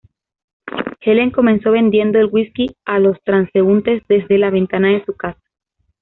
[1.01, 5.39] Helen comenzó vendiendo el whisky a los transeúntes desde la ventana de su casa.